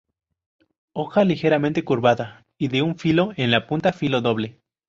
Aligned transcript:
Hoja 0.93 1.23
ligeramente 1.25 1.83
curvada 1.83 2.47
y 2.57 2.69
de 2.69 2.81
un 2.81 2.97
filo, 2.97 3.33
en 3.37 3.51
la 3.51 3.67
punta 3.67 3.93
filo 3.93 4.19
doble. 4.21 4.59